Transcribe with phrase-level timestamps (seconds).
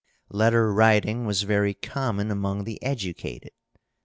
[0.31, 3.51] Letter writing was very common among the educated.